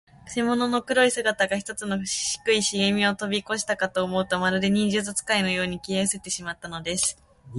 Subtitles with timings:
[0.25, 7.21] くせ者の黒い姿が、ひとつの低いしげみをとびこしたかと思うと、まるで、忍術使いのように、消えうせてしまったのです。